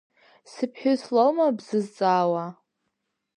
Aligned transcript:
Сыԥҳәыс 0.51 1.01
лоума 1.13 1.47
бзызҵаауа? 1.57 2.45